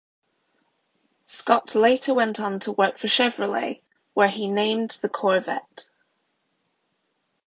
[1.27, 3.83] Scott later went on to work for Chevrolet,
[4.15, 5.89] where he named the Corvette.